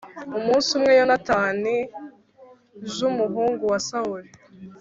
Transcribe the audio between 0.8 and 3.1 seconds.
Yonatani j